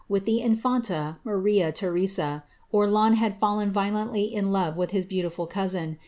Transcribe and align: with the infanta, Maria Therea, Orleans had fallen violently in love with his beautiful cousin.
with 0.09 0.25
the 0.25 0.41
infanta, 0.41 1.19
Maria 1.23 1.71
Therea, 1.71 2.41
Orleans 2.71 3.19
had 3.19 3.37
fallen 3.39 3.71
violently 3.71 4.23
in 4.23 4.51
love 4.51 4.75
with 4.75 4.89
his 4.89 5.05
beautiful 5.05 5.45
cousin. 5.45 5.99